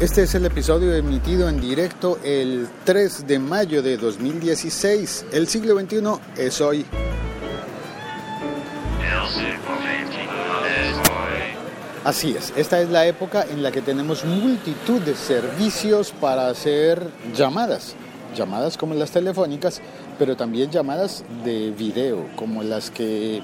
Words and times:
Este 0.00 0.22
es 0.22 0.34
el 0.34 0.46
episodio 0.46 0.94
emitido 0.94 1.46
en 1.46 1.60
directo 1.60 2.18
el 2.24 2.66
3 2.84 3.26
de 3.26 3.38
mayo 3.38 3.82
de 3.82 3.98
2016. 3.98 5.26
El 5.30 5.46
siglo 5.46 5.78
XXI 5.78 5.98
es 6.38 6.58
hoy. 6.62 6.86
Así 12.02 12.34
es, 12.34 12.50
esta 12.56 12.80
es 12.80 12.88
la 12.88 13.06
época 13.06 13.44
en 13.50 13.62
la 13.62 13.70
que 13.70 13.82
tenemos 13.82 14.24
multitud 14.24 15.02
de 15.02 15.14
servicios 15.14 16.12
para 16.18 16.48
hacer 16.48 17.06
llamadas. 17.36 17.94
Llamadas 18.34 18.78
como 18.78 18.94
las 18.94 19.10
telefónicas, 19.10 19.82
pero 20.18 20.34
también 20.34 20.70
llamadas 20.70 21.24
de 21.44 21.72
video, 21.72 22.26
como 22.36 22.62
las 22.62 22.90
que 22.90 23.42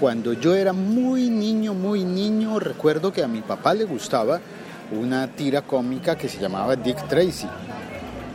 cuando 0.00 0.32
yo 0.32 0.56
era 0.56 0.72
muy 0.72 1.30
niño, 1.30 1.72
muy 1.72 2.02
niño, 2.02 2.58
recuerdo 2.58 3.12
que 3.12 3.22
a 3.22 3.28
mi 3.28 3.42
papá 3.42 3.74
le 3.74 3.84
gustaba 3.84 4.40
una 4.92 5.28
tira 5.28 5.62
cómica 5.62 6.16
que 6.16 6.28
se 6.28 6.38
llamaba 6.38 6.76
Dick 6.76 7.08
Tracy. 7.08 7.46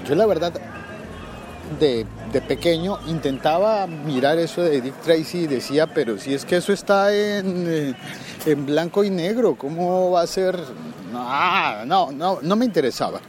Yo 0.07 0.15
la 0.15 0.25
verdad, 0.25 0.53
de, 1.79 2.05
de 2.31 2.41
pequeño, 2.41 2.99
intentaba 3.07 3.87
mirar 3.87 4.37
eso 4.37 4.61
de 4.61 4.81
Dick 4.81 5.01
Tracy 5.01 5.39
y 5.39 5.47
decía, 5.47 5.87
pero 5.87 6.17
si 6.17 6.33
es 6.33 6.45
que 6.45 6.57
eso 6.57 6.73
está 6.73 7.13
en, 7.13 7.65
eh, 7.67 7.93
en 8.45 8.65
blanco 8.65 9.03
y 9.03 9.09
negro, 9.09 9.55
¿cómo 9.55 10.11
va 10.11 10.21
a 10.21 10.27
ser? 10.27 10.59
No, 11.11 11.85
no, 11.85 12.11
no, 12.11 12.39
no 12.41 12.55
me 12.55 12.65
interesaba. 12.65 13.19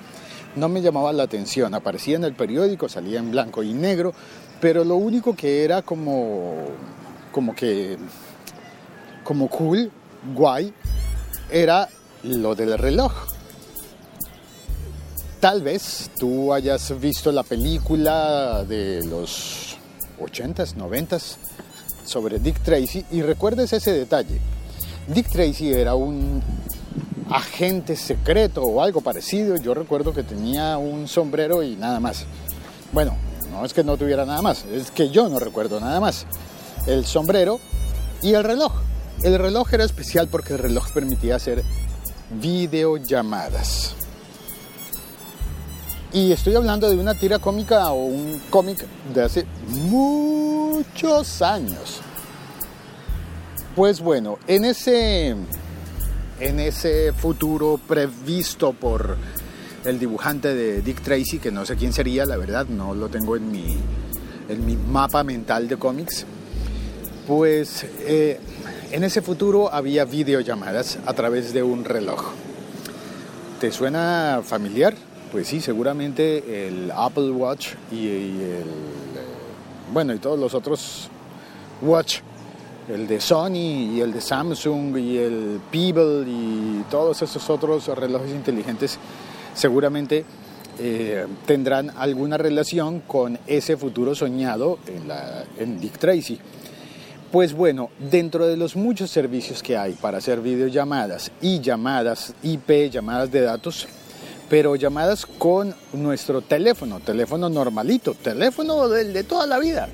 No 0.57 0.69
me 0.69 0.81
llamaba 0.81 1.13
la 1.13 1.25
atención. 1.25 1.75
Aparecía 1.75 2.17
en 2.17 2.25
el 2.25 2.35
periódico, 2.35 2.89
salía 2.89 3.19
en 3.19 3.31
blanco 3.31 3.63
y 3.63 3.73
negro, 3.73 4.15
pero 4.61 4.85
lo 4.85 4.97
único 4.97 5.35
que 5.35 5.65
era 5.65 5.83
como, 5.83 6.69
como 7.33 7.55
que, 7.55 7.99
como 9.25 9.49
cool, 9.49 9.91
guay, 10.35 10.73
era 11.51 11.89
lo 12.25 12.55
del 12.55 12.79
reloj. 12.79 13.13
Tal 15.41 15.63
vez 15.63 16.11
tú 16.19 16.53
hayas 16.53 16.99
visto 16.99 17.31
la 17.31 17.43
película 17.43 18.65
de 18.65 19.05
los 19.05 19.77
80s, 20.19 20.75
90s 20.75 21.37
sobre 22.05 22.39
Dick 22.39 22.61
Tracy 22.61 23.05
y 23.11 23.23
recuerdes 23.23 23.73
ese 23.73 23.93
detalle. 23.93 24.41
Dick 25.07 25.29
Tracy 25.29 25.73
era 25.73 25.95
un 25.95 26.43
agente 27.31 27.97
secreto 27.97 28.63
o 28.63 28.83
algo 28.83 29.03
parecido. 29.03 29.57
Yo 29.57 29.75
recuerdo 29.75 30.15
que 30.15 30.23
tenía 30.23 30.79
un 30.79 31.09
sombrero 31.09 31.63
y 31.63 31.77
nada 31.77 32.01
más. 32.01 32.25
Bueno, 32.93 33.17
no 33.51 33.65
es 33.65 33.75
que 33.75 33.85
no 33.85 33.97
tuviera 33.97 34.25
nada 34.25 34.41
más, 34.41 34.65
es 34.73 34.91
que 34.91 35.11
yo 35.11 35.29
no 35.29 35.39
recuerdo 35.39 35.79
nada 35.79 36.01
más. 36.01 36.27
El 36.87 37.05
sombrero 37.05 37.61
y 38.23 38.33
el 38.33 38.45
reloj. 38.45 38.73
El 39.23 39.39
reloj 39.39 39.73
era 39.75 39.85
especial 39.85 40.29
porque 40.29 40.55
el 40.55 40.59
reloj 40.59 40.91
permitía 40.93 41.37
hacer 41.37 41.63
videollamadas. 42.41 43.95
Y 46.13 46.31
estoy 46.31 46.55
hablando 46.55 46.89
de 46.89 46.97
una 46.97 47.15
tira 47.15 47.39
cómica 47.41 47.91
o 47.91 48.05
un 48.05 48.41
cómic 48.49 48.87
de 49.13 49.23
hace 49.23 49.47
muchos 49.69 51.43
años. 51.43 52.01
Pues 53.75 54.01
bueno, 54.01 54.39
en 54.47 54.65
ese, 54.65 55.31
en 56.39 56.61
ese 56.61 57.13
futuro 57.13 57.81
previsto 57.89 58.73
por 58.73 59.17
el 59.85 59.99
dibujante 59.99 60.55
de 60.55 60.83
Dick 60.83 61.03
Tracy, 61.03 61.39
que 61.41 61.51
no 61.51 61.67
sé 61.67 61.75
quién 61.75 61.93
sería, 61.93 62.25
la 62.25 62.37
verdad, 62.37 62.67
no 62.67 62.95
lo 62.95 63.09
tengo 63.09 63.37
en 63.37 63.51
mi, 63.51 63.77
en 64.49 64.65
mi 64.65 64.77
mapa 64.77 65.25
mental 65.25 65.67
de 65.67 65.77
cómics, 65.77 66.25
pues 67.27 67.85
eh, 68.01 68.39
en 68.95 69.03
ese 69.03 69.23
futuro 69.23 69.75
había 69.75 70.05
videollamadas 70.05 71.01
a 71.05 71.13
través 71.15 71.53
de 71.53 71.65
un 71.65 71.85
reloj. 71.85 72.31
¿Te 73.61 73.73
suena 73.73 74.41
familiar? 74.45 74.95
Pues 75.33 75.49
sí, 75.49 75.61
seguramente 75.61 76.69
el 76.69 76.93
Apple 76.95 77.33
Watch 77.33 77.71
y, 77.91 78.07
el, 78.07 78.41
eh, 78.41 78.63
bueno, 79.93 80.15
y 80.15 80.19
todos 80.19 80.39
los 80.39 80.55
otros 80.55 81.09
Watch 81.83 82.21
el 82.89 83.09
de 83.09 83.21
Sony 83.21 83.97
y 83.97 84.01
el 84.01 84.13
de 84.13 84.21
Samsung 84.21 84.97
y 84.97 85.19
el 85.19 85.61
Pebble 85.73 86.25
y 86.29 86.85
todos 86.89 87.21
esos 87.21 87.51
otros 87.51 87.89
relojes 87.99 88.31
inteligentes 88.31 88.99
seguramente 89.55 90.25
eh, 90.79 91.27
tendrán 91.47 91.91
alguna 91.97 92.39
relación 92.39 93.01
con 93.01 93.41
ese 93.49 93.77
futuro 93.77 94.15
soñado 94.15 94.79
en 95.59 95.81
Dick 95.81 95.99
Tracy. 95.99 96.39
Pues 97.35 97.53
bueno, 97.53 97.91
dentro 97.99 98.47
de 98.47 98.57
los 98.57 98.77
muchos 98.77 99.11
servicios 99.11 99.61
que 99.61 99.77
hay 99.77 99.95
para 99.95 100.19
hacer 100.19 100.41
videollamadas 100.41 101.33
y 101.41 101.59
llamadas 101.59 102.33
IP, 102.45 102.89
llamadas 102.93 103.33
de 103.33 103.41
datos, 103.41 103.89
pero 104.49 104.77
llamadas 104.77 105.27
con 105.27 105.75
nuestro 105.95 106.43
teléfono, 106.43 107.01
teléfono 107.01 107.49
normalito, 107.49 108.15
teléfono 108.15 108.89
del 108.89 109.13
de 109.13 109.25
toda 109.25 109.49
la 109.49 109.59
vida, 109.59 109.89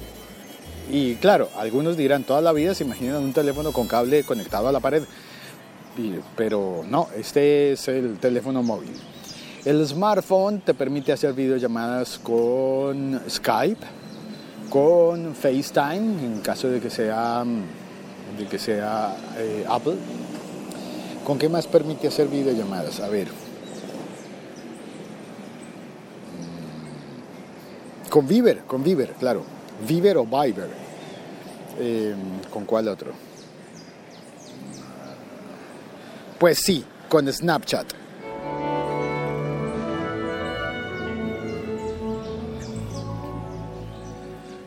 y 0.93 1.15
claro, 1.15 1.49
algunos 1.57 1.97
dirán, 1.97 2.25
toda 2.25 2.43
la 2.43 2.53
vida 2.53 2.75
se 2.75 2.85
imaginan 2.85 3.23
un 3.23 3.33
teléfono 3.33 3.73
con 3.73 3.89
cable 3.89 4.23
conectado 4.23 4.69
a 4.69 4.73
la 4.73 4.81
pared, 4.81 5.05
pero 6.37 6.85
no, 6.87 7.09
este 7.17 7.73
es 7.73 7.89
el 7.89 8.19
teléfono 8.19 8.63
móvil. 8.63 8.93
El 9.65 9.87
smartphone 9.87 10.61
te 10.61 10.75
permite 10.75 11.11
hacer 11.11 11.33
videollamadas 11.33 12.19
con 12.19 13.19
Skype, 13.27 13.87
con 14.71 15.35
FaceTime, 15.35 16.25
en 16.25 16.41
caso 16.41 16.69
de 16.69 16.81
que 16.81 16.89
sea, 16.89 17.45
de 18.39 18.47
que 18.47 18.59
sea 18.59 19.17
eh, 19.37 19.67
Apple. 19.69 19.97
¿Con 21.27 21.39
qué 21.39 21.49
más 21.49 21.67
permite 21.67 22.07
hacer 22.07 22.29
videollamadas? 22.29 23.01
A 23.01 23.09
ver. 23.09 23.27
Mm, 28.07 28.09
con 28.09 28.27
Viber, 28.27 28.61
con 28.61 28.83
Viber, 28.85 29.13
claro. 29.19 29.43
Viber 29.87 30.17
o 30.19 30.25
Viber. 30.25 30.71
Eh, 31.81 32.15
¿Con 32.51 32.65
cuál 32.65 32.89
otro? 32.89 33.13
Pues 36.39 36.59
sí, 36.59 36.85
con 37.09 37.31
Snapchat. 37.31 37.87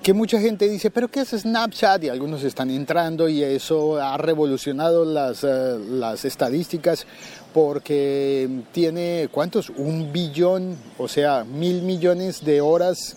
Que 0.03 0.13
mucha 0.13 0.39
gente 0.41 0.67
dice, 0.67 0.91
pero 0.91 1.07
¿qué 1.07 1.21
es 1.21 1.29
Snapchat? 1.29 2.03
Y 2.03 2.09
algunos 2.09 2.43
están 2.43 2.69
entrando 2.69 3.29
y 3.29 3.41
eso 3.41 4.01
ha 4.01 4.17
revolucionado 4.17 5.05
las, 5.05 5.45
uh, 5.45 5.79
las 5.89 6.25
estadísticas 6.25 7.07
porque 7.53 8.49
tiene, 8.73 9.29
¿cuántos? 9.31 9.69
Un 9.69 10.11
billón, 10.11 10.75
o 10.97 11.07
sea, 11.07 11.45
mil 11.45 11.83
millones 11.83 12.43
de 12.43 12.59
horas 12.59 13.15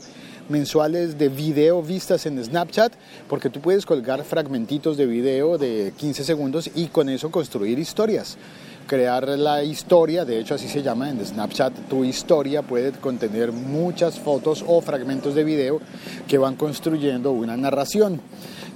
mensuales 0.49 1.19
de 1.19 1.29
video 1.29 1.83
vistas 1.83 2.25
en 2.27 2.43
Snapchat, 2.43 2.93
porque 3.29 3.51
tú 3.51 3.61
puedes 3.61 3.85
colgar 3.85 4.23
fragmentitos 4.23 4.97
de 4.97 5.07
video 5.07 5.59
de 5.59 5.93
15 5.97 6.23
segundos 6.23 6.71
y 6.73 6.87
con 6.87 7.09
eso 7.09 7.33
construir 7.33 7.81
historias. 7.81 8.39
Crear 8.87 9.29
la 9.29 9.63
historia, 9.65 10.25
de 10.25 10.39
hecho 10.39 10.55
así 10.55 10.69
se 10.69 10.83
llama 10.83 11.11
en 11.11 11.25
Snapchat, 11.25 11.73
tu 11.89 12.05
historia 12.05 12.63
puede 12.63 12.93
contener 12.93 13.53
muchas 13.53 14.19
fotos 14.19 14.65
o 14.67 14.81
fragmentos 14.81 15.35
de 15.35 15.45
video 15.45 15.81
que 16.29 16.39
van 16.39 16.57
construyendo 16.57 17.33
una 17.33 17.57
narración. 17.57 18.21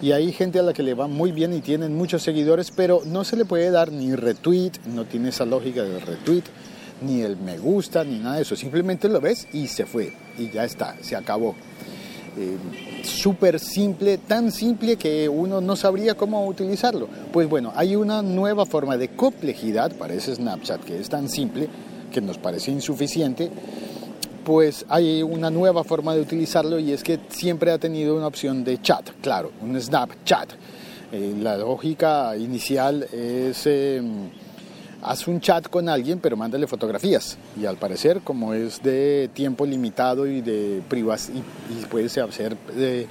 Y 0.02 0.12
hay 0.12 0.32
gente 0.32 0.58
a 0.58 0.62
la 0.62 0.72
que 0.72 0.82
le 0.82 0.94
va 0.94 1.06
muy 1.06 1.30
bien 1.30 1.52
y 1.52 1.60
tienen 1.60 1.94
muchos 1.94 2.22
seguidores, 2.22 2.70
pero 2.70 3.02
no 3.04 3.22
se 3.22 3.36
le 3.36 3.44
puede 3.44 3.70
dar 3.70 3.92
ni 3.92 4.14
retweet, 4.14 4.72
no 4.86 5.04
tiene 5.04 5.28
esa 5.28 5.44
lógica 5.44 5.82
del 5.82 6.00
retweet, 6.00 6.44
ni 7.02 7.20
el 7.20 7.36
me 7.36 7.58
gusta, 7.58 8.02
ni 8.02 8.18
nada 8.18 8.36
de 8.36 8.42
eso. 8.42 8.56
Simplemente 8.56 9.08
lo 9.08 9.20
ves 9.20 9.46
y 9.52 9.66
se 9.66 9.84
fue, 9.86 10.12
y 10.38 10.50
ya 10.50 10.64
está, 10.64 10.96
se 11.02 11.16
acabó. 11.16 11.54
Eh, 12.36 12.56
súper 13.02 13.58
simple, 13.58 14.18
tan 14.18 14.52
simple 14.52 14.96
que 14.96 15.28
uno 15.28 15.60
no 15.60 15.74
sabría 15.74 16.14
cómo 16.14 16.46
utilizarlo. 16.46 17.08
Pues 17.32 17.48
bueno, 17.48 17.72
hay 17.74 17.96
una 17.96 18.22
nueva 18.22 18.66
forma 18.66 18.96
de 18.96 19.08
complejidad 19.08 19.92
para 19.92 20.14
ese 20.14 20.34
Snapchat 20.34 20.84
que 20.84 20.98
es 20.98 21.08
tan 21.08 21.28
simple 21.28 21.68
que 22.12 22.20
nos 22.20 22.38
parece 22.38 22.70
insuficiente. 22.70 23.50
Pues 24.44 24.86
hay 24.88 25.22
una 25.22 25.50
nueva 25.50 25.84
forma 25.84 26.14
de 26.14 26.20
utilizarlo 26.20 26.78
y 26.78 26.92
es 26.92 27.02
que 27.02 27.18
siempre 27.28 27.72
ha 27.72 27.78
tenido 27.78 28.16
una 28.16 28.26
opción 28.26 28.64
de 28.64 28.80
chat, 28.80 29.10
claro, 29.20 29.50
un 29.60 29.80
Snapchat. 29.80 30.50
Eh, 31.12 31.34
la 31.40 31.56
lógica 31.56 32.36
inicial 32.36 33.06
es... 33.12 33.66
Em, 33.66 34.30
haz 35.02 35.26
un 35.28 35.40
chat 35.40 35.68
con 35.68 35.88
alguien, 35.88 36.18
pero 36.18 36.36
mándale 36.36 36.66
fotografías. 36.66 37.38
Y 37.60 37.66
al 37.66 37.76
parecer, 37.76 38.20
como 38.22 38.54
es 38.54 38.82
de 38.82 39.30
tiempo 39.32 39.66
limitado 39.66 40.26
y 40.26 40.40
de 40.40 40.82
privas 40.88 41.30
y, 41.30 41.84
puede 41.86 42.06
hacer 42.06 42.56
de, 42.74 43.02
eh, 43.02 43.06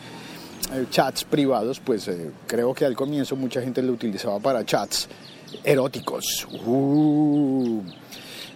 chats 0.89 1.23
privados, 1.23 1.79
pues 1.79 2.07
eh, 2.07 2.31
creo 2.47 2.73
que 2.73 2.85
al 2.85 2.95
comienzo 2.95 3.35
mucha 3.35 3.61
gente 3.61 3.81
lo 3.81 3.93
utilizaba 3.93 4.39
para 4.39 4.65
chats 4.65 5.07
eróticos. 5.63 6.47
Uh. 6.65 7.81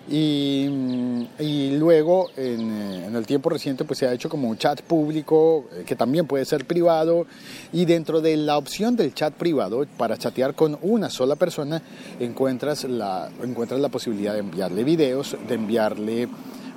Y, 0.10 1.78
luego 1.78 2.30
eh, 2.36 2.56
en, 2.60 3.16
el 3.16 3.26
tiempo 3.26 3.50
reciente 3.50 3.86
pues 3.86 4.00
se 4.00 4.08
ha 4.08 4.14
hecho 4.14 4.30
como 4.30 4.50
un 4.50 4.58
chat 4.58 4.82
público 4.82 5.66
eh, 5.72 5.84
que 5.86 5.96
también 5.96 6.28
puede 6.28 6.46
ser 6.46 6.66
privado. 6.66 7.26
Y 7.72 7.86
dentro 7.86 8.22
de 8.22 8.36
la 8.38 8.58
opción 8.58 8.96
del 8.96 9.14
chat 9.14 9.34
privado 9.34 9.86
para 9.98 10.18
chatear 10.18 10.56
con 10.56 10.78
una 10.82 11.10
sola 11.10 11.36
persona 11.36 11.82
encuentras 12.20 12.84
la, 12.84 13.30
encuentras 13.42 13.80
la 13.80 13.90
posibilidad 13.90 14.34
de 14.34 14.40
enviarle 14.40 14.84
videos, 14.84 15.38
de 15.48 15.56
enviarle 15.56 16.28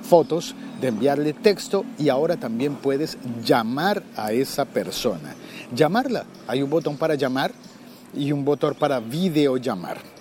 fotos, 0.01 0.55
de 0.79 0.87
enviarle 0.87 1.33
texto. 1.33 1.83
Y 1.97 2.09
ahora 2.09 2.37
también 2.37 2.75
puedes 2.75 3.17
llamar 3.43 4.03
a 4.15 4.31
esa 4.31 4.65
persona. 4.65 5.35
Llamarla, 5.75 6.25
hay 6.47 6.61
un 6.61 6.69
botón 6.69 6.95
para 6.95 7.15
llamar 7.15 7.51
y 8.15 8.31
un 8.31 8.45
botón 8.45 8.75
para 8.75 9.01
videollamar 9.01 10.16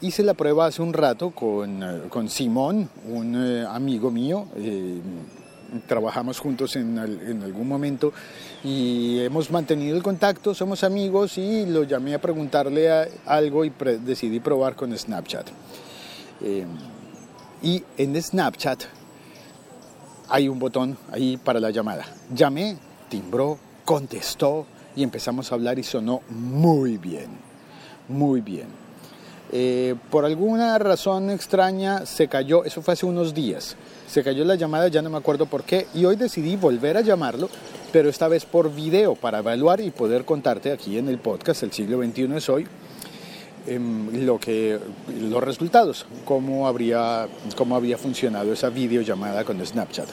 hice 0.00 0.22
la 0.22 0.34
prueba 0.34 0.66
hace 0.66 0.82
un 0.82 0.92
rato 0.92 1.30
con, 1.30 1.82
eh, 1.82 2.02
con 2.08 2.28
Simón, 2.28 2.88
un 3.08 3.34
eh, 3.36 3.66
amigo 3.66 4.10
mío. 4.10 4.46
Eh, 4.56 5.00
trabajamos 5.86 6.40
juntos 6.40 6.74
en, 6.74 6.98
en, 6.98 7.42
algún 7.44 7.68
momento 7.68 8.12
y 8.64 9.20
hemos 9.20 9.52
mantenido 9.52 9.96
el 9.96 10.02
contacto, 10.02 10.52
somos 10.52 10.82
amigos 10.82 11.38
y 11.38 11.64
lo 11.64 11.84
llamé 11.84 12.14
a 12.14 12.20
preguntarle 12.20 12.90
algo 13.24 13.64
y 13.64 13.72
decidí 14.04 14.40
probar 14.40 14.74
con 14.74 14.96
Snapchat. 14.98 15.46
y 17.62 17.84
en 17.98 18.20
Snapchat 18.20 18.82
hay 20.28 20.48
un 20.48 20.58
botón 20.58 20.98
ahí 21.12 21.36
para 21.36 21.60
la 21.60 21.70
llamada. 21.70 22.04
Llamé, 22.34 22.76
timbró, 23.08 23.56
contestó 23.84 24.66
y 24.96 25.04
empezamos 25.04 25.52
a 25.52 25.54
hablar 25.54 25.78
y 25.78 25.84
sonó 25.84 26.22
muy 26.30 26.98
bien, 26.98 27.28
muy 28.08 28.40
bien. 28.40 28.79
Eh, 29.52 29.96
por 30.10 30.24
alguna 30.24 30.78
razón 30.78 31.28
extraña 31.30 32.06
se 32.06 32.28
cayó, 32.28 32.64
eso 32.64 32.82
fue 32.82 32.94
hace 32.94 33.04
unos 33.04 33.34
días, 33.34 33.76
se 34.06 34.22
cayó 34.22 34.44
la 34.44 34.54
llamada, 34.54 34.86
ya 34.86 35.02
no 35.02 35.10
me 35.10 35.18
acuerdo 35.18 35.46
por 35.46 35.64
qué, 35.64 35.88
y 35.92 36.04
hoy 36.04 36.14
decidí 36.14 36.54
volver 36.54 36.96
a 36.96 37.00
llamarlo, 37.00 37.48
pero 37.92 38.08
esta 38.08 38.28
vez 38.28 38.44
por 38.44 38.72
video, 38.72 39.16
para 39.16 39.40
evaluar 39.40 39.80
y 39.80 39.90
poder 39.90 40.24
contarte 40.24 40.70
aquí 40.70 40.98
en 40.98 41.08
el 41.08 41.18
podcast 41.18 41.64
El 41.64 41.72
siglo 41.72 42.00
XXI 42.00 42.36
es 42.36 42.48
hoy, 42.48 42.66
em, 43.66 44.24
lo 44.24 44.38
que, 44.38 44.78
los 45.20 45.42
resultados, 45.42 46.06
cómo, 46.24 46.68
habría, 46.68 47.26
cómo 47.56 47.74
había 47.74 47.98
funcionado 47.98 48.52
esa 48.52 48.70
videollamada 48.70 49.42
con 49.42 49.64
Snapchat. 49.64 50.08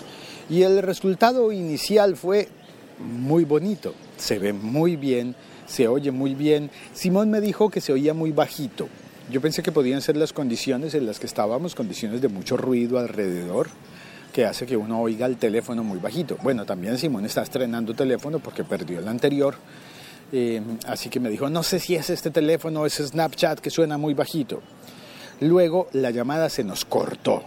Y 0.50 0.63
el 0.63 0.81
resultado 0.81 1.51
inicial 1.51 2.16
fue 2.16 2.48
muy 2.98 3.44
bonito, 3.44 3.94
se 4.18 4.40
ve 4.40 4.51
muy 4.51 4.95
bien, 4.95 5.36
se 5.68 5.88
oye 5.88 6.10
muy 6.10 6.33
bien. 6.33 6.72
Simón 6.94 7.30
me 7.30 7.42
dijo 7.42 7.69
que 7.69 7.81
se 7.81 7.94
oía 7.94 8.16
muy 8.16 8.31
bajito, 8.31 8.88
yo 9.30 9.42
pensé 9.42 9.62
que 9.62 9.72
podían 9.72 10.02
ser 10.02 10.16
las 10.16 10.32
condiciones 10.32 10.94
en 10.94 11.06
las 11.06 11.20
que 11.20 11.26
estábamos, 11.26 11.76
condiciones 11.76 12.22
de 12.22 12.30
mucho 12.30 12.56
ruido 12.56 12.98
alrededor, 12.98 13.68
que 14.32 14.46
hace 14.46 14.66
que 14.66 14.78
uno 14.78 15.02
oiga 15.02 15.26
el 15.26 15.38
teléfono 15.38 15.84
muy 15.84 16.00
bajito. 16.00 16.38
Bueno, 16.44 16.66
también 16.66 16.98
Simón 16.98 17.26
está 17.26 17.42
estrenando 17.42 17.94
teléfono 17.94 18.40
porque 18.40 18.64
perdió 18.64 19.00
el 19.00 19.08
anterior. 19.08 19.56
Eh, 20.32 20.62
así 20.86 21.10
que 21.10 21.20
me 21.20 21.30
dijo, 21.30 21.50
no 21.50 21.64
sé 21.64 21.80
si 21.80 21.96
es 21.96 22.10
este 22.10 22.32
teléfono 22.32 22.86
es 22.86 22.96
Snapchat 22.96 23.60
que 23.60 23.70
suena 23.70 23.98
muy 23.98 24.14
bajito. 24.14 24.62
Luego 25.42 25.88
la 25.92 26.12
llamada 26.12 26.50
se 26.50 26.64
nos 26.64 26.86
cortó. 26.86 27.44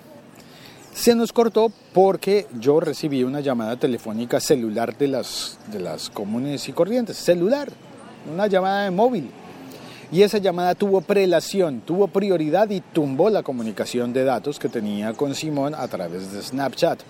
Se 0.93 1.15
nos 1.15 1.33
cortó 1.33 1.73
porque 1.95 2.47
yo 2.59 2.81
recibí 2.81 3.23
una 3.23 3.41
llamada 3.41 3.77
telefónica 3.77 4.39
celular 4.41 4.99
de 4.99 5.09
las, 5.09 5.59
de 5.73 5.81
las 5.81 6.11
comunes 6.11 6.69
y 6.69 6.73
corrientes. 6.73 7.17
Celular, 7.17 7.69
una 8.31 8.49
llamada 8.49 8.85
de 8.85 8.91
móvil 8.91 9.31
y 10.13 10.23
esa 10.23 10.39
llamada 10.39 10.75
tuvo 10.75 11.01
prelación, 11.01 11.83
tuvo 11.83 12.09
prioridad 12.09 12.69
y 12.71 12.81
tumbó 12.81 13.31
la 13.31 13.43
comunicación 13.43 14.13
de 14.13 14.25
datos 14.25 14.59
que 14.59 14.69
tenía 14.69 15.13
con 15.13 15.35
Simón 15.35 15.75
a 15.75 15.87
través 15.89 16.33
de 16.33 16.43
Snapchat. 16.43 17.01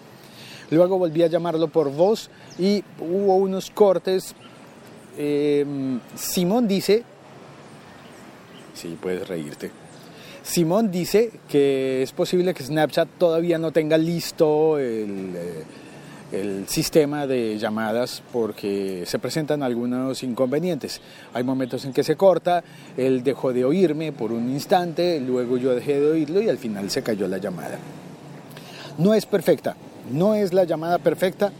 Luego 0.71 0.99
volví 0.99 1.23
a 1.23 1.27
llamarlo 1.27 1.69
por 1.69 1.91
voz 1.91 2.31
y 2.59 2.85
hubo 3.01 3.37
unos 3.37 3.71
cortes. 3.71 4.35
Em, 5.17 5.99
Simón 6.15 6.69
dice, 6.69 7.03
sí, 8.75 8.97
puedes 9.01 9.27
reírte. 9.27 9.71
Simón 10.43 10.91
dice 10.91 11.33
que 11.49 12.03
es 12.03 12.13
posible 12.13 12.55
que 12.55 12.63
Snapchat 12.63 13.09
todavía 13.19 13.59
no 13.59 13.73
tenga 13.73 13.97
listo 13.97 14.79
el... 14.79 15.35
Eh, 15.37 15.65
el 16.33 16.69
sistema 16.69 17.27
de 17.27 17.59
llamadas 17.59 18.23
porque 18.33 19.05
se 19.07 19.19
presentan 19.19 19.63
algunos 19.63 20.23
inconvenientes. 20.23 21.01
Hay 21.35 21.43
momentos 21.43 21.85
en 21.85 21.93
que 21.93 22.05
se 22.05 22.17
corta, 22.17 22.63
él 22.97 23.23
dejó 23.23 23.53
de 23.53 23.65
oírme 23.65 24.13
por 24.13 24.33
un 24.33 24.51
instante, 24.51 25.21
luego 25.21 25.57
yo 25.57 25.75
dejé 25.75 26.01
de 26.01 26.11
oírlo 26.11 26.41
y 26.41 26.49
al 26.49 26.59
final 26.59 26.91
se 26.91 27.03
cayó 27.03 27.27
la 27.27 27.39
llamada. 27.39 27.79
No 28.99 29.15
es 29.15 29.27
perfecta, 29.27 29.77
no 30.13 30.35
es 30.35 30.53
la 30.53 30.65
llamada 30.65 30.99
perfecta, 30.99 31.53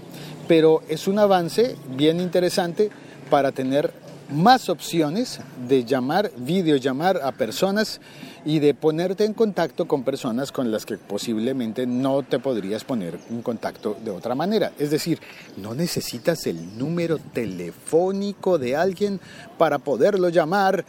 pero 0.47 0.83
es 0.89 1.09
un 1.09 1.19
avance 1.19 1.77
bien 1.97 2.21
interesante 2.21 2.91
para 3.29 3.53
tener 3.53 3.93
más 4.31 4.69
opciones 4.69 5.41
de 5.69 5.85
llamar, 5.85 6.31
videollamar 6.37 7.21
a 7.23 7.33
personas 7.33 8.01
y 8.45 8.59
de 8.59 8.75
ponerte 8.75 9.25
en 9.25 9.35
contacto 9.35 9.87
con 9.87 10.03
personas 10.03 10.53
con 10.53 10.71
las 10.71 10.87
que 10.87 10.97
posiblemente 10.97 11.87
no 11.87 12.23
te 12.23 12.39
podrías 12.39 12.85
poner 12.85 13.19
en 13.31 13.43
contacto 13.43 13.97
de 14.03 14.11
otra 14.11 14.35
manera. 14.35 14.73
Es 14.79 14.91
decir, 14.91 15.21
no 15.57 15.75
necesitas 15.75 16.47
el 16.47 16.79
número 16.79 17.19
telefónico 17.19 18.59
de 18.59 18.77
alguien 18.77 19.21
para 19.59 19.79
poderlo 19.79 20.29
llamar 20.29 20.85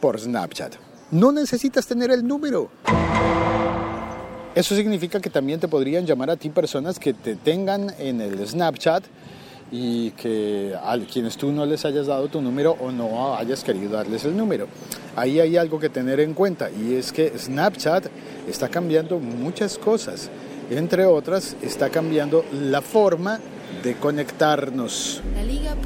por 0.00 0.18
Snapchat. 0.18 0.74
No 1.10 1.32
necesitas 1.32 1.86
tener 1.86 2.10
el 2.10 2.26
número. 2.26 2.70
Eso 4.54 4.74
significa 4.74 5.20
que 5.20 5.28
también 5.28 5.60
te 5.60 5.68
podrían 5.68 6.06
llamar 6.06 6.30
a 6.30 6.36
ti 6.36 6.48
personas 6.48 6.98
que 6.98 7.12
te 7.12 7.36
tengan 7.36 7.92
en 7.98 8.22
el 8.22 8.46
Snapchat 8.48 9.04
y 9.70 10.10
que 10.12 10.74
a 10.74 10.96
quienes 11.12 11.36
tú 11.36 11.50
no 11.52 11.66
les 11.66 11.84
hayas 11.84 12.06
dado 12.06 12.28
tu 12.28 12.40
número 12.40 12.76
o 12.80 12.90
no 12.92 13.36
hayas 13.36 13.64
querido 13.64 13.92
darles 13.92 14.24
el 14.24 14.36
número. 14.36 14.68
Ahí 15.16 15.40
hay 15.40 15.56
algo 15.56 15.80
que 15.80 15.88
tener 15.88 16.20
en 16.20 16.34
cuenta 16.34 16.70
y 16.70 16.94
es 16.94 17.12
que 17.12 17.32
Snapchat 17.36 18.06
está 18.48 18.68
cambiando 18.68 19.18
muchas 19.18 19.78
cosas. 19.78 20.30
Entre 20.70 21.04
otras, 21.04 21.56
está 21.62 21.90
cambiando 21.90 22.44
la 22.52 22.82
forma 22.82 23.40
de 23.82 23.94
conectarnos. 23.96 25.22
La 25.34 25.44
Liga.fm. 25.44 25.76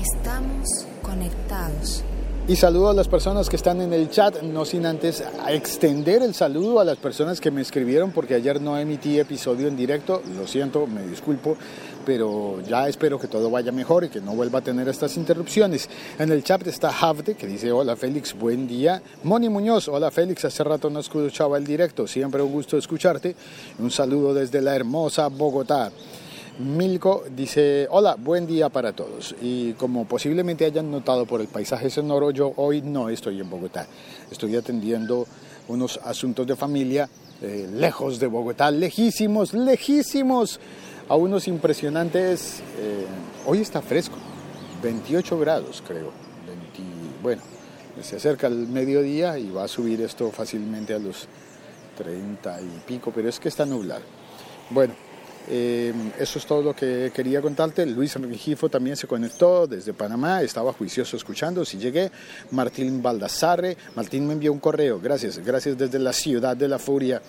Estamos 0.00 0.86
conectados. 1.02 2.04
Y 2.48 2.56
saludo 2.56 2.90
a 2.90 2.94
las 2.94 3.06
personas 3.06 3.48
que 3.48 3.54
están 3.54 3.80
en 3.80 3.92
el 3.92 4.10
chat, 4.10 4.42
no 4.42 4.64
sin 4.64 4.84
antes 4.84 5.22
extender 5.48 6.22
el 6.22 6.34
saludo 6.34 6.80
a 6.80 6.84
las 6.84 6.96
personas 6.96 7.40
que 7.40 7.50
me 7.52 7.60
escribieron 7.60 8.10
porque 8.10 8.34
ayer 8.34 8.60
no 8.60 8.76
emití 8.76 9.20
episodio 9.20 9.68
en 9.68 9.76
directo, 9.76 10.20
lo 10.36 10.48
siento, 10.48 10.86
me 10.88 11.06
disculpo, 11.06 11.56
pero 12.04 12.60
ya 12.62 12.88
espero 12.88 13.20
que 13.20 13.28
todo 13.28 13.50
vaya 13.50 13.70
mejor 13.70 14.04
y 14.04 14.08
que 14.08 14.20
no 14.20 14.34
vuelva 14.34 14.58
a 14.58 14.62
tener 14.62 14.88
estas 14.88 15.16
interrupciones. 15.16 15.88
En 16.18 16.32
el 16.32 16.42
chat 16.42 16.66
está 16.66 16.90
Havde 16.90 17.34
que 17.34 17.46
dice 17.46 17.70
hola 17.70 17.94
Félix, 17.94 18.36
buen 18.36 18.66
día. 18.66 19.00
Moni 19.22 19.48
Muñoz, 19.48 19.86
hola 19.86 20.10
Félix, 20.10 20.44
hace 20.44 20.64
rato 20.64 20.90
no 20.90 21.00
escuchaba 21.00 21.56
el 21.56 21.64
directo, 21.64 22.08
siempre 22.08 22.42
un 22.42 22.50
gusto 22.50 22.76
escucharte. 22.76 23.36
Un 23.78 23.92
saludo 23.92 24.34
desde 24.34 24.60
la 24.60 24.74
hermosa 24.74 25.28
Bogotá. 25.28 25.92
Milko 26.60 27.24
dice, 27.34 27.88
hola, 27.90 28.16
buen 28.16 28.46
día 28.46 28.68
para 28.68 28.92
todos. 28.92 29.34
Y 29.40 29.72
como 29.74 30.04
posiblemente 30.04 30.66
hayan 30.66 30.90
notado 30.90 31.24
por 31.24 31.40
el 31.40 31.48
paisaje 31.48 31.88
sonoro, 31.88 32.30
yo 32.32 32.52
hoy 32.56 32.82
no 32.82 33.08
estoy 33.08 33.40
en 33.40 33.48
Bogotá. 33.48 33.86
Estoy 34.30 34.54
atendiendo 34.56 35.26
unos 35.68 35.98
asuntos 36.04 36.46
de 36.46 36.56
familia 36.56 37.08
eh, 37.40 37.66
lejos 37.72 38.20
de 38.20 38.26
Bogotá, 38.26 38.70
lejísimos, 38.70 39.54
lejísimos, 39.54 40.60
a 41.08 41.16
unos 41.16 41.48
impresionantes... 41.48 42.60
Eh, 42.78 43.06
hoy 43.46 43.60
está 43.62 43.80
fresco, 43.80 44.16
28 44.82 45.38
grados 45.38 45.82
creo. 45.86 46.12
bueno, 47.22 47.40
se 48.02 48.16
acerca 48.16 48.48
el 48.48 48.68
mediodía 48.68 49.38
y 49.38 49.50
va 49.50 49.64
a 49.64 49.68
subir 49.68 50.02
esto 50.02 50.30
fácilmente 50.30 50.92
a 50.92 50.98
los 50.98 51.26
30 51.96 52.60
y 52.60 52.82
pico, 52.86 53.12
pero 53.14 53.30
es 53.30 53.40
que 53.40 53.48
está 53.48 53.64
nublado. 53.64 54.02
Bueno, 54.68 54.94
eh, 55.52 55.92
eso 56.16 56.38
es 56.38 56.46
todo 56.46 56.62
lo 56.62 56.76
que 56.76 57.10
quería 57.12 57.42
contarte. 57.42 57.84
Luis 57.84 58.14
Rengifo 58.14 58.68
también 58.68 58.96
se 58.96 59.08
conectó 59.08 59.66
desde 59.66 59.92
Panamá, 59.92 60.42
estaba 60.42 60.72
juicioso 60.72 61.16
escuchando. 61.16 61.64
Si 61.64 61.76
llegué, 61.76 62.12
Martín 62.52 63.02
Baldassarre, 63.02 63.76
Martín 63.96 64.28
me 64.28 64.34
envió 64.34 64.52
un 64.52 64.60
correo, 64.60 65.00
gracias, 65.00 65.38
gracias 65.38 65.76
desde 65.76 65.98
la 65.98 66.12
ciudad 66.12 66.56
de 66.56 66.68
la 66.68 66.78
furia. 66.78 67.20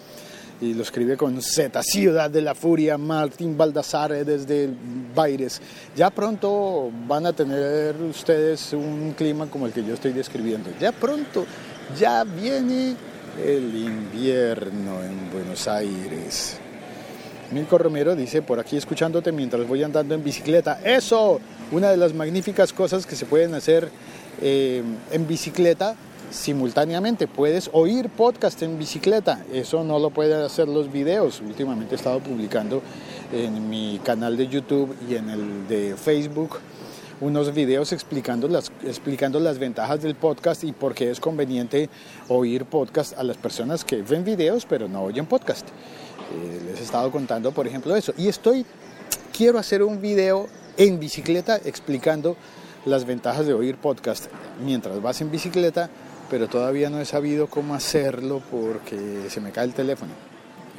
Y 0.62 0.76
lo 0.76 0.84
escribe 0.84 1.18
con 1.18 1.42
Z, 1.42 1.82
Ciudad 1.82 2.30
de 2.30 2.44
la 2.44 2.54
Furia, 2.54 2.96
Martín 2.96 3.58
Baldassarre 3.58 4.24
desde 4.24 4.70
Baires. 5.16 5.60
Ya 5.96 6.12
pronto 6.12 6.92
van 7.08 7.26
a 7.26 7.34
tener 7.34 7.96
ustedes 7.96 8.72
un 8.74 9.16
clima 9.18 9.48
como 9.48 9.66
el 9.66 9.74
que 9.74 9.84
yo 9.84 9.96
estoy 9.96 10.14
describiendo. 10.14 10.70
Ya 10.80 10.92
pronto, 10.92 11.48
ya 12.00 12.24
viene 12.24 12.96
el 13.44 13.76
invierno 13.76 15.02
en 15.02 15.32
Buenos 15.32 15.68
Aires. 15.68 16.61
Milko 17.52 17.78
Romero 17.78 18.16
dice, 18.16 18.42
por 18.42 18.60
aquí 18.60 18.78
escuchándote 18.78 19.32
mientras 19.32 19.68
voy 19.68 19.84
andando 19.84 20.16
en 20.16 20.24
bicicleta. 20.24 20.80
Eso, 20.84 21.42
una 21.72 21.90
de 21.90 21.98
las 21.98 22.14
magníficas 22.14 22.72
cosas 22.72 23.06
que 23.06 23.16
se 23.16 23.26
pueden 23.26 23.54
hacer 23.54 23.90
eh, 24.42 24.82
en 25.12 25.28
bicicleta 25.28 25.96
simultáneamente. 26.32 27.28
Puedes 27.28 27.70
oír 27.74 28.10
podcast 28.10 28.62
en 28.62 28.80
bicicleta. 28.80 29.44
Eso 29.52 29.84
no 29.84 30.00
lo 30.00 30.12
pueden 30.12 30.42
hacer 30.42 30.70
los 30.70 30.92
videos. 30.92 31.42
Últimamente 31.42 31.96
he 31.96 31.98
estado 31.98 32.20
publicando 32.22 32.82
en 33.34 33.70
mi 33.70 34.00
canal 34.04 34.38
de 34.38 34.48
YouTube 34.48 34.96
y 35.10 35.16
en 35.16 35.30
el 35.30 35.68
de 35.68 35.96
Facebook 35.98 36.60
unos 37.20 37.54
videos 37.54 37.92
explicando 37.92 38.48
las, 38.48 38.72
explicando 38.84 39.40
las 39.40 39.60
ventajas 39.60 40.02
del 40.02 40.16
podcast 40.16 40.64
y 40.64 40.72
por 40.72 40.96
qué 40.96 41.12
es 41.12 41.20
conveniente 41.20 41.90
oír 42.30 42.66
podcast 42.66 43.16
a 43.18 43.24
las 43.24 43.38
personas 43.38 43.86
que 43.86 44.02
ven 44.02 44.24
videos 44.24 44.66
pero 44.66 44.88
no 44.88 45.04
oyen 45.04 45.28
podcast. 45.28 45.68
Eh, 46.32 46.62
les 46.66 46.80
he 46.80 46.84
estado 46.84 47.12
contando, 47.12 47.52
por 47.52 47.68
ejemplo, 47.68 47.96
eso. 47.96 48.14
Y 48.18 48.28
estoy, 48.28 48.66
quiero 49.36 49.60
hacer 49.60 49.84
un 49.84 50.02
video 50.02 50.48
en 50.78 51.00
bicicleta 51.00 51.58
explicando 51.58 52.38
las 52.86 53.06
ventajas 53.06 53.46
de 53.46 53.54
oír 53.54 53.78
podcast 53.78 54.28
mientras 54.64 55.02
vas 55.02 55.22
en 55.22 55.30
bicicleta, 55.30 55.90
pero 56.30 56.48
todavía 56.48 56.90
no 56.90 57.00
he 57.00 57.06
sabido 57.06 57.48
cómo 57.48 57.76
hacerlo 57.76 58.42
porque 58.50 59.26
se 59.30 59.42
me 59.42 59.52
cae 59.52 59.66
el 59.66 59.74
teléfono. 59.74 60.12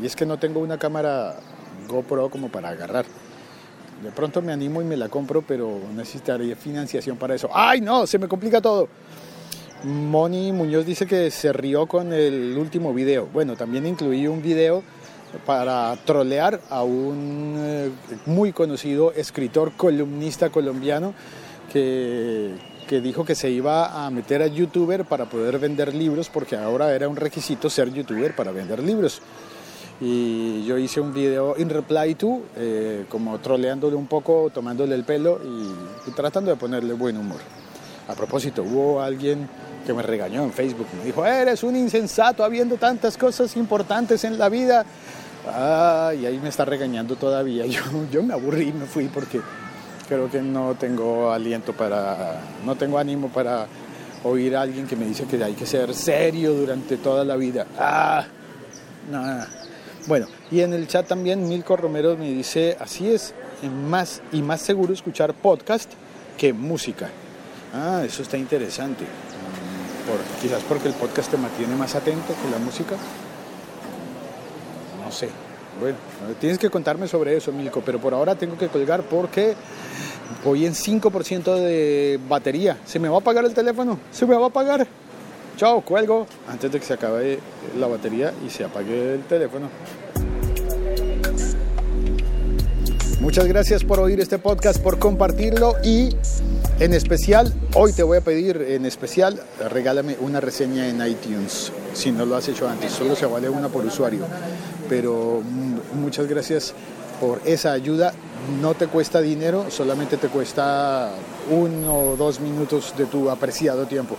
Y 0.03 0.07
es 0.07 0.17
que 0.17 0.27
no 0.27 0.39
tengo 0.39 0.61
una 0.61 0.79
cámara 0.79 1.37
GoPro 1.89 2.31
como 2.31 2.49
para 2.49 2.71
agarrar. 2.71 3.05
De 4.03 4.11
pronto 4.11 4.43
me 4.43 4.53
animo 4.53 4.83
y 4.83 4.85
me 4.85 4.97
la 4.97 5.09
compro, 5.09 5.43
pero 5.43 5.79
necesitaría 5.95 6.57
financiación 6.57 7.17
para 7.17 7.35
eso. 7.35 7.49
¡Ay, 7.53 7.81
no! 7.81 8.07
Se 8.07 8.19
me 8.19 8.27
complica 8.27 8.61
todo. 8.61 8.89
Moni 9.85 10.53
Muñoz 10.53 10.87
dice 10.87 11.07
que 11.07 11.31
se 11.31 11.53
rió 11.53 11.87
con 11.87 12.13
el 12.13 12.57
último 12.57 12.93
video. 12.95 13.29
Bueno, 13.33 13.57
también 13.57 13.87
incluí 13.87 14.27
un 14.27 14.43
video 14.43 14.83
para 15.47 15.97
trolear 16.05 16.61
a 16.71 16.83
un 16.83 17.55
eh, 17.59 17.91
muy 18.27 18.53
conocido 18.53 19.13
escritor 19.13 19.73
columnista 19.73 20.51
colombiano 20.51 21.15
que, 21.73 22.55
que, 22.87 23.01
dijo 23.01 23.25
que 23.25 23.35
se 23.35 23.51
iba 23.51 24.05
a 24.05 24.11
meter 24.11 24.43
a 24.43 24.47
youtuber 24.47 25.05
para 25.05 25.27
poder 25.27 25.59
vender 25.59 25.95
libros 25.95 26.29
porque 26.29 26.57
ahora 26.57 26.95
era 26.95 27.09
un 27.09 27.17
requisito 27.17 27.71
ser 27.71 27.93
youtuber 27.93 28.37
para 28.37 28.53
vender 28.53 28.83
libros. 28.83 29.21
Y 30.01 30.65
yo 30.65 30.79
hice 30.79 31.01
un 31.01 31.15
video 31.15 31.55
in 31.59 31.71
reply 31.71 32.17
to, 32.17 32.41
eh, 32.57 33.05
como 33.09 33.39
troleándole 33.39 33.95
un 33.95 34.07
poco, 34.07 34.51
tomándole 34.53 34.95
el 34.95 35.05
pelo 35.05 35.41
y, 35.45 36.11
y 36.11 36.13
tratando 36.13 36.51
de 36.51 36.57
ponerle 36.57 36.93
buen 36.95 37.17
humor. 37.17 37.39
A 38.09 38.15
propósito, 38.15 38.65
hubo 38.65 39.01
alguien 39.01 39.49
que 39.87 39.93
me 39.93 40.03
regañó 40.03 40.43
en 40.43 40.53
Facebook, 40.53 40.87
me 40.99 41.05
dijo, 41.05 41.25
eres 41.25 41.63
un 41.63 41.77
insensato 41.77 42.45
habiendo 42.45 42.77
tantas 42.77 43.17
cosas 43.17 43.57
importantes 43.57 44.25
en 44.25 44.39
la 44.39 44.49
vida 44.49 44.85
Ah, 45.47 46.13
y 46.19 46.27
ahí 46.27 46.39
me 46.39 46.49
está 46.49 46.65
regañando 46.65 47.17
todavía. 47.17 47.67
Yo, 47.67 47.83
yo 48.11 48.23
me 48.23 48.35
aburrí 48.35 48.69
y 48.69 48.73
me 48.73 48.87
fui 48.87 49.09
porque 49.09 49.41
creo 50.09 50.31
que 50.31 50.41
no 50.41 50.75
tengo 50.75 51.33
aliento 51.33 51.73
para, 51.73 52.41
no 52.65 52.77
tengo 52.77 52.99
ánimo 52.99 53.29
para 53.29 53.67
oír 54.25 54.57
a 54.57 54.63
alguien 54.63 54.87
que 54.87 54.97
me 54.97 55.07
dice 55.07 55.25
que 55.25 55.43
hay 55.43 55.55
que 55.55 55.67
ser 55.67 55.95
serio 55.95 56.53
durante 56.53 56.97
toda 56.97 57.25
la 57.25 57.37
vida. 57.37 57.67
Ah, 57.79 58.25
nada. 59.11 59.49
Bueno, 60.07 60.27
y 60.51 60.61
en 60.61 60.73
el 60.73 60.87
chat 60.87 61.07
también 61.07 61.49
Milko 61.49 61.77
Romero 61.77 62.17
me 62.17 62.31
dice, 62.31 62.77
así 62.81 63.11
es, 63.11 63.35
más 63.89 64.21
y 64.33 64.43
más 64.43 64.61
seguro 64.61 64.93
escuchar 64.93 65.33
podcast 65.35 65.91
que 66.37 66.53
música. 66.53 67.09
Ah, 67.73 68.03
eso 68.05 68.23
está 68.23 68.37
interesante. 68.37 69.05
Mm, 69.05 70.43
quizás 70.43 70.63
porque 70.69 70.89
el 70.89 70.95
podcast 70.95 71.31
te 71.31 71.37
mantiene 71.37 71.75
más 71.77 71.95
atento 71.95 72.35
que 72.43 72.51
la 72.51 72.59
música 72.59 72.97
sé. 75.13 75.29
Bueno, 75.81 75.97
tienes 76.41 76.59
que 76.59 76.69
contarme 76.69 77.09
sobre 77.09 77.37
eso, 77.37 77.53
Milko, 77.53 77.81
pero 77.81 77.99
por 77.99 78.13
ahora 78.13 78.35
tengo 78.35 78.59
que 78.59 78.69
colgar 78.69 79.03
porque 79.03 79.55
voy 80.45 80.67
en 80.67 80.75
5% 80.75 81.57
de 81.57 82.21
batería. 82.29 82.79
¿Se 82.85 82.99
me 82.99 83.09
va 83.09 83.17
a 83.17 83.21
apagar 83.21 83.45
el 83.45 83.55
teléfono? 83.55 83.99
¿Se 84.11 84.27
me 84.27 84.35
va 84.35 84.45
a 84.45 84.49
apagar? 84.49 84.87
Chao, 85.57 85.81
cuelgo 85.83 86.27
antes 86.49 86.73
de 86.73 86.81
que 86.81 86.85
se 86.85 86.95
acabe 86.95 87.39
la 87.79 87.87
batería 87.87 88.33
y 88.47 88.51
se 88.51 88.65
apague 88.65 89.15
el 89.15 89.23
teléfono. 89.23 89.69
Muchas 93.21 93.47
gracias 93.47 93.85
por 93.85 94.01
oír 94.01 94.19
este 94.19 94.39
podcast, 94.39 94.83
por 94.83 94.99
compartirlo 94.99 95.77
y 95.85 96.17
en 96.81 96.93
especial, 96.93 97.55
hoy 97.75 97.93
te 97.93 98.03
voy 98.03 98.19
a 98.19 98.21
pedir, 98.23 98.57
en 98.57 98.85
especial, 98.85 99.41
regálame 99.71 100.17
una 100.19 100.41
reseña 100.41 100.89
en 100.89 101.07
iTunes, 101.07 101.71
si 101.95 102.11
no 102.11 102.27
lo 102.27 102.35
has 102.35 102.49
hecho 102.49 102.69
antes, 102.69 102.91
solo 102.91 103.15
se 103.15 103.27
vale 103.27 103.49
una 103.49 103.69
por 103.69 103.87
usuario. 103.87 104.27
Pero 104.93 105.43
muchas 105.95 106.27
gracias 106.27 106.75
por 107.19 107.41
esa 107.47 107.73
ayuda, 107.73 108.13
no 108.61 108.75
te 108.75 108.89
cuesta 108.89 109.23
dinero, 109.23 109.71
solamente 109.71 110.19
te 110.19 110.29
cuesta 110.29 111.15
uno 111.49 111.99
o 111.99 112.17
dos 112.17 112.41
minutos 112.41 112.93
de 112.99 113.07
tu 113.07 113.31
apreciado 113.31 113.87
tiempo. 113.87 114.19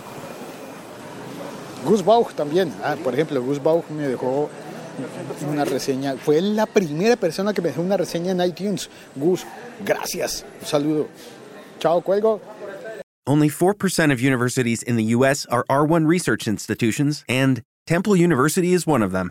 Gus 1.84 2.04
Bauch 2.04 2.32
también, 2.34 2.72
ah, 2.82 2.96
por 3.04 3.14
ejemplo, 3.14 3.40
Gus 3.40 3.62
Bauch 3.62 3.88
me 3.88 4.08
dejó 4.08 4.50
una 5.48 5.64
reseña. 5.64 6.16
Fue 6.16 6.40
la 6.40 6.66
primera 6.66 7.14
persona 7.14 7.54
que 7.54 7.62
me 7.62 7.68
dejó 7.68 7.80
una 7.80 7.96
reseña 7.96 8.32
en 8.32 8.40
iTunes. 8.40 8.90
Gus, 9.14 9.44
gracias. 9.86 10.44
Un 10.60 10.66
saludo. 10.66 11.06
Chao, 11.78 12.00
cuelgo. 12.00 12.40
Only 13.28 13.48
4% 13.48 14.12
of 14.12 14.20
universities 14.20 14.82
in 14.82 14.96
the 14.96 15.14
U.S. 15.14 15.46
are 15.52 15.64
R1 15.70 16.08
research 16.08 16.48
institutions, 16.48 17.24
and 17.28 17.62
Temple 17.86 18.16
University 18.16 18.72
is 18.72 18.88
one 18.88 19.04
of 19.04 19.12
them. 19.12 19.30